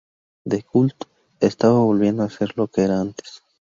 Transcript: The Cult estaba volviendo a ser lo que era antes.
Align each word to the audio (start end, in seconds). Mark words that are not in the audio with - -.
The 0.45 0.63
Cult 0.63 1.03
estaba 1.39 1.77
volviendo 1.83 2.23
a 2.23 2.29
ser 2.31 2.53
lo 2.57 2.67
que 2.67 2.81
era 2.83 2.99
antes. 3.01 3.43